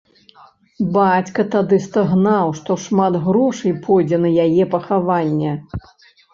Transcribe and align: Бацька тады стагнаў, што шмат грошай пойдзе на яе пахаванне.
Бацька 0.95 1.45
тады 1.57 1.79
стагнаў, 1.87 2.47
што 2.61 2.79
шмат 2.87 3.21
грошай 3.29 3.79
пойдзе 3.87 4.23
на 4.27 4.35
яе 4.49 4.63
пахаванне. 4.75 5.51